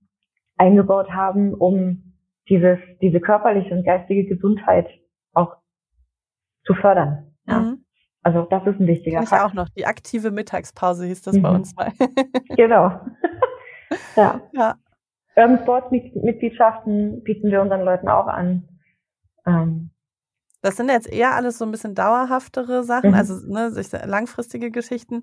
[0.56, 2.14] eingebaut haben, um
[2.48, 4.88] dieses, diese körperliche und geistige Gesundheit
[5.32, 5.56] auch
[6.64, 7.34] zu fördern.
[7.46, 7.60] Ja.
[7.60, 7.84] Mhm.
[8.22, 9.44] Also das ist ein wichtiger Fakt.
[9.44, 9.68] auch noch.
[9.70, 11.42] Die aktive Mittagspause hieß das mhm.
[11.42, 11.92] bei uns mal.
[12.56, 13.00] genau.
[14.16, 14.40] ja.
[14.52, 14.74] ja.
[15.36, 18.68] Urban Sports Mitgliedschaften bieten wir unseren Leuten auch an.
[19.46, 19.89] Ähm,
[20.62, 23.16] das sind jetzt eher alles so ein bisschen dauerhaftere Sachen, mhm.
[23.16, 23.72] also ne,
[24.04, 25.22] langfristige Geschichten.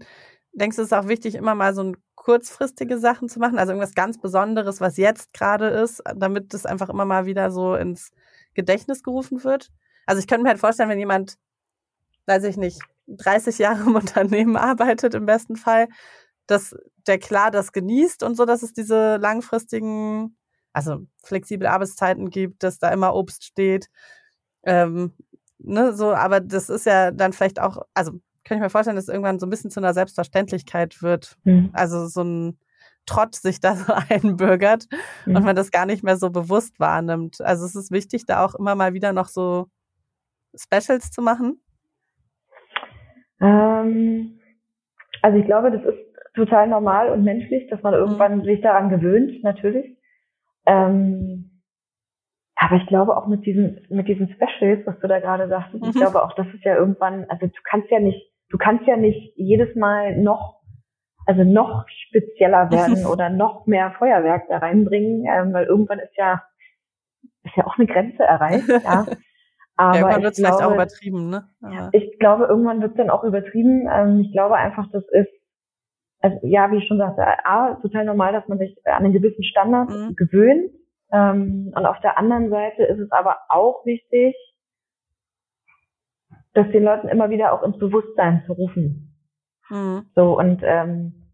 [0.54, 3.72] Denkst du, es ist auch wichtig, immer mal so ein kurzfristige Sachen zu machen, also
[3.72, 8.12] irgendwas ganz Besonderes, was jetzt gerade ist, damit das einfach immer mal wieder so ins
[8.54, 9.70] Gedächtnis gerufen wird?
[10.08, 11.38] Also ich könnte mir halt vorstellen, wenn jemand,
[12.26, 15.88] weiß ich nicht, 30 Jahre im Unternehmen arbeitet im besten Fall,
[16.48, 20.36] dass der klar das genießt und so, dass es diese langfristigen,
[20.74, 23.90] also flexible Arbeitszeiten gibt, dass da immer Obst steht,
[24.64, 25.14] ähm,
[25.60, 29.08] ne, so, aber das ist ja dann vielleicht auch, also kann ich mir vorstellen, dass
[29.08, 31.38] es irgendwann so ein bisschen zu einer Selbstverständlichkeit wird.
[31.44, 31.70] Mhm.
[31.74, 32.58] Also so ein
[33.06, 34.86] Trott sich da so einbürgert
[35.26, 35.36] mhm.
[35.36, 37.42] und man das gar nicht mehr so bewusst wahrnimmt.
[37.42, 39.68] Also es ist wichtig, da auch immer mal wieder noch so
[40.56, 41.62] Specials zu machen.
[43.42, 44.40] Ähm,
[45.22, 46.00] also ich glaube, das ist
[46.36, 48.44] total normal und menschlich, dass man irgendwann mhm.
[48.44, 49.98] sich daran gewöhnt, natürlich.
[50.66, 51.37] Ähm,
[52.60, 55.90] aber ich glaube auch mit diesen, mit diesen Specials, was du da gerade sagtest, mhm.
[55.90, 58.98] ich glaube auch, das ist ja irgendwann, also du kannst ja nicht, du kannst ja
[58.98, 60.62] nicht jedes Mal noch,
[61.28, 66.44] also noch spezieller werden oder noch mehr Feuerwerk da reinbringen, ähm, weil irgendwann ist ja,
[67.44, 69.06] ist ja auch eine Grenze erreicht, ja.
[69.80, 71.50] Aber ja, irgendwann wird es vielleicht auch übertrieben, ne?
[71.62, 73.88] Aber ich glaube, irgendwann wird es dann auch übertrieben.
[73.88, 75.30] Ähm, ich glaube einfach, das ist,
[76.20, 79.44] also ja, wie ich schon sagte, A, total normal, dass man sich an einen gewissen
[79.44, 80.16] Standard mhm.
[80.16, 80.72] gewöhnt.
[81.12, 84.36] Ähm, und auf der anderen Seite ist es aber auch wichtig,
[86.54, 89.16] das den Leuten immer wieder auch ins Bewusstsein zu rufen.
[89.70, 90.06] Mhm.
[90.16, 91.34] So und ähm,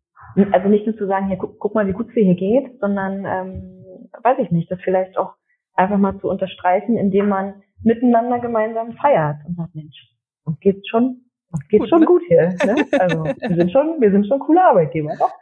[0.51, 3.25] also nicht nur zu sagen, hier guck, guck mal, wie gut es hier geht, sondern
[3.25, 3.85] ähm,
[4.21, 5.35] weiß ich nicht, das vielleicht auch
[5.75, 10.13] einfach mal zu unterstreichen, indem man miteinander gemeinsam feiert und sagt, Mensch,
[10.45, 12.05] uns geht's schon, uns geht's gut, schon ne?
[12.05, 12.49] gut hier.
[12.65, 12.85] Ne?
[12.99, 15.33] Also wir sind schon, wir sind schon coole Arbeitgeber, doch?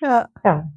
[0.00, 0.28] Ja.
[0.44, 0.68] Ja.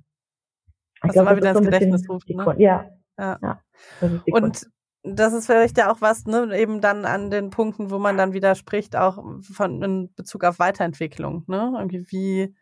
[1.05, 2.55] Ich glaube, mal wieder ins Gedächtnis ruft, ne?
[2.57, 2.85] Ja.
[3.19, 3.37] Ja.
[3.41, 3.61] ja
[4.01, 4.71] das und
[5.03, 8.33] das ist vielleicht ja auch was, ne, eben dann an den Punkten, wo man dann
[8.33, 11.73] wieder spricht, auch von in Bezug auf Weiterentwicklung, ne?
[11.77, 12.55] Irgendwie wie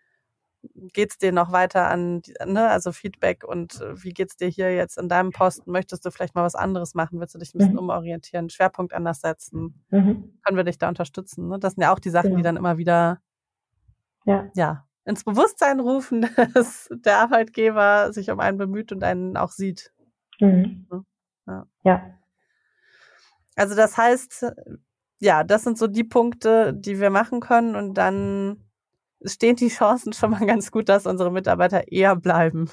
[0.93, 4.98] geht's dir noch weiter an, ne, also Feedback und äh, wie geht's dir hier jetzt
[4.98, 5.72] in deinem Posten?
[5.72, 7.20] Möchtest du vielleicht mal was anderes machen?
[7.20, 7.80] Willst du dich ein bisschen mhm.
[7.80, 9.84] umorientieren, Schwerpunkt anders setzen?
[9.89, 10.39] Mhm.
[10.43, 11.48] Können wir dich da unterstützen?
[11.48, 11.60] Ne?
[11.60, 12.38] Das sind ja auch die Sachen, genau.
[12.38, 13.22] die dann immer wieder
[14.26, 14.50] ja.
[14.56, 19.91] ja ins Bewusstsein rufen, dass der Arbeitgeber sich um einen bemüht und einen auch sieht.
[20.39, 20.86] Mhm.
[21.45, 21.65] Ja.
[21.84, 22.13] ja.
[23.56, 24.54] Also das heißt,
[25.19, 28.63] ja, das sind so die Punkte, die wir machen können und dann
[29.23, 32.69] stehen die Chancen schon mal ganz gut, dass unsere Mitarbeiter eher bleiben.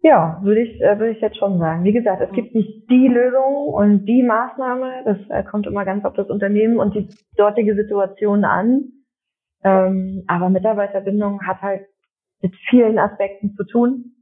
[0.00, 1.82] Ja, würde ich, äh, würde ich jetzt schon sagen.
[1.82, 5.02] Wie gesagt, es gibt nicht die Lösung und die Maßnahme.
[5.04, 8.92] Das äh, kommt immer ganz auf das Unternehmen und die dortige Situation an.
[9.64, 11.86] Ähm, aber Mitarbeiterbindung hat halt
[12.40, 14.14] mit vielen Aspekten zu tun.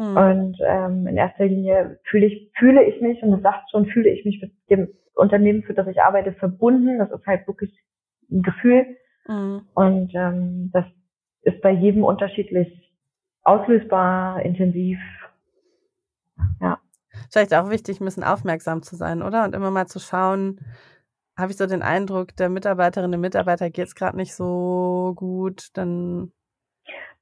[0.00, 0.16] Mhm.
[0.16, 4.08] Und ähm, in erster Linie fühle ich, fühle ich mich, und das sagt schon, fühle
[4.08, 6.98] ich mich mit dem Unternehmen, für das ich arbeite, verbunden.
[6.98, 7.70] Das ist halt wirklich
[8.30, 8.96] ein Gefühl.
[9.28, 9.60] Mhm.
[9.74, 10.86] Und ähm, das
[11.42, 12.96] ist bei jedem unterschiedlich
[13.42, 14.98] auslösbar, intensiv.
[16.62, 16.78] Ja.
[17.30, 19.44] Vielleicht auch wichtig, ein bisschen aufmerksam zu sein, oder?
[19.44, 20.60] Und immer mal zu schauen,
[21.36, 25.68] habe ich so den Eindruck, der Mitarbeiterinnen und Mitarbeiter geht es gerade nicht so gut,
[25.74, 26.32] dann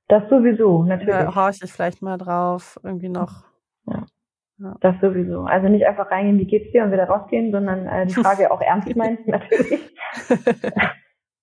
[0.09, 1.14] das sowieso, natürlich.
[1.14, 3.44] Da horche ich vielleicht mal drauf, irgendwie noch.
[3.87, 4.07] Ja.
[4.59, 4.75] ja.
[4.81, 5.42] Das sowieso.
[5.42, 8.61] Also nicht einfach reingehen, wie geht's dir und wieder rausgehen, sondern äh, die Frage auch
[8.62, 9.81] ernst meinen, natürlich.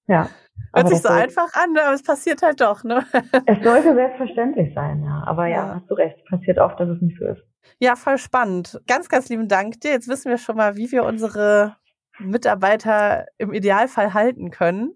[0.08, 0.30] ja.
[0.74, 1.84] Hört sich so soll, einfach an, ne?
[1.84, 3.06] aber es passiert halt doch, ne?
[3.46, 5.24] es sollte selbstverständlich sein, ja.
[5.28, 6.26] Aber ja, ja, hast du recht.
[6.26, 7.42] Passiert oft, dass es nicht so ist.
[7.80, 8.82] Ja, voll spannend.
[8.88, 9.92] Ganz, ganz lieben Dank dir.
[9.92, 11.76] Jetzt wissen wir schon mal, wie wir unsere
[12.20, 14.96] Mitarbeiter im Idealfall halten können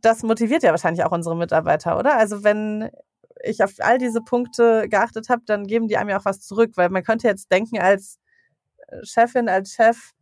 [0.00, 2.16] das motiviert ja wahrscheinlich auch unsere Mitarbeiter, oder?
[2.16, 2.90] Also wenn
[3.42, 6.72] ich auf all diese Punkte geachtet habe, dann geben die einem ja auch was zurück,
[6.76, 8.18] weil man könnte jetzt denken als
[8.88, 10.12] äh, Chefin, als Chef,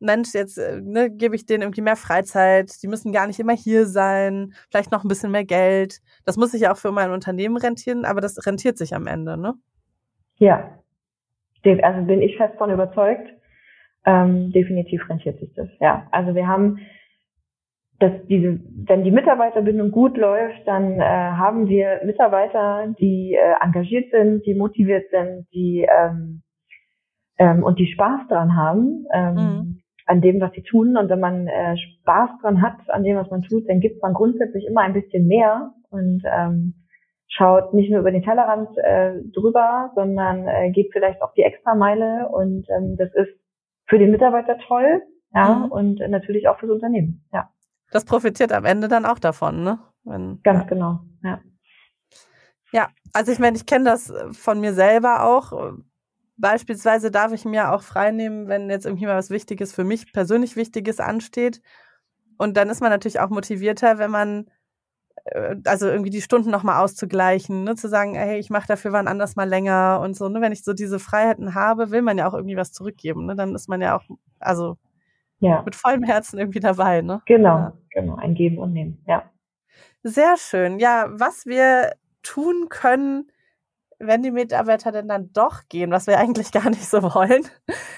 [0.00, 3.54] Mensch, jetzt äh, ne, gebe ich denen irgendwie mehr Freizeit, die müssen gar nicht immer
[3.54, 6.00] hier sein, vielleicht noch ein bisschen mehr Geld.
[6.24, 9.36] Das muss sich ja auch für mein Unternehmen rentieren, aber das rentiert sich am Ende,
[9.36, 9.54] ne?
[10.36, 10.78] Ja,
[11.82, 13.28] also bin ich fest von überzeugt.
[14.04, 15.68] Ähm, definitiv rentiert sich das.
[15.80, 16.78] Ja, also wir haben
[18.00, 24.10] dass diese, wenn die Mitarbeiterbindung gut läuft, dann äh, haben wir Mitarbeiter, die äh, engagiert
[24.12, 26.42] sind, die motiviert sind, die ähm,
[27.38, 29.80] ähm, und die Spaß dran haben ähm, mhm.
[30.06, 30.96] an dem, was sie tun.
[30.96, 34.14] Und wenn man äh, Spaß dran hat an dem, was man tut, dann gibt man
[34.14, 36.74] grundsätzlich immer ein bisschen mehr und ähm,
[37.26, 42.28] schaut nicht nur über den Tellerrand äh, drüber, sondern äh, geht vielleicht auch die Extrameile
[42.28, 43.34] und ähm, das ist
[43.86, 45.02] für den Mitarbeiter toll,
[45.34, 45.72] ja, mhm.
[45.72, 47.48] und natürlich auch fürs Unternehmen, ja
[47.90, 49.78] das profitiert am Ende dann auch davon, ne?
[50.04, 50.68] Wenn, Ganz ja.
[50.68, 51.40] genau, ja.
[52.72, 55.72] Ja, also ich meine, ich kenne das von mir selber auch.
[56.36, 60.54] Beispielsweise darf ich mir auch freinehmen, wenn jetzt irgendwie mal was Wichtiges für mich persönlich
[60.54, 61.60] Wichtiges ansteht.
[62.36, 64.50] Und dann ist man natürlich auch motivierter, wenn man
[65.24, 69.08] äh, also irgendwie die Stunden nochmal auszugleichen, ne, zu sagen, hey, ich mache dafür wann
[69.08, 70.28] anders mal länger und so.
[70.28, 73.26] Ne, wenn ich so diese Freiheiten habe, will man ja auch irgendwie was zurückgeben.
[73.26, 74.04] Ne, dann ist man ja auch,
[74.38, 74.76] also
[75.40, 75.62] ja.
[75.62, 77.02] mit vollem Herzen irgendwie dabei.
[77.02, 77.22] Ne?
[77.26, 77.72] Genau, ja.
[77.90, 79.30] genau, ein Geben und Nehmen, ja.
[80.02, 80.78] Sehr schön.
[80.78, 83.30] Ja, was wir tun können,
[83.98, 87.46] wenn die Mitarbeiter denn dann doch gehen, was wir eigentlich gar nicht so wollen.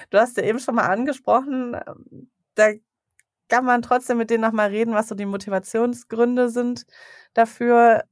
[0.09, 1.77] Du hast ja eben schon mal angesprochen,
[2.55, 2.71] da
[3.49, 6.85] kann man trotzdem mit denen nochmal reden, was so die Motivationsgründe sind
[7.33, 8.03] dafür.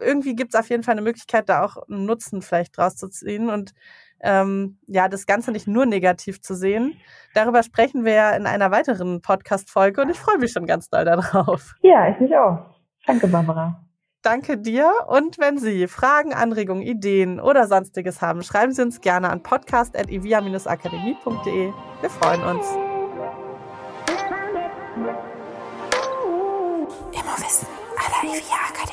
[0.00, 3.08] Irgendwie gibt es auf jeden Fall eine Möglichkeit, da auch einen Nutzen vielleicht draus zu
[3.08, 3.74] ziehen und
[4.20, 6.96] ähm, ja, das Ganze nicht nur negativ zu sehen.
[7.34, 11.04] Darüber sprechen wir ja in einer weiteren Podcast-Folge und ich freue mich schon ganz doll
[11.04, 11.74] darauf.
[11.82, 12.58] Ja, ich mich auch.
[13.06, 13.80] Danke, Barbara.
[14.22, 14.90] Danke dir.
[15.06, 21.72] Und wenn Sie Fragen, Anregungen, Ideen oder sonstiges haben, schreiben Sie uns gerne an podcast.ivia-akademie.de.
[22.00, 22.66] Wir freuen uns.
[27.12, 28.83] Immer Wissen aller Ivia Akademie.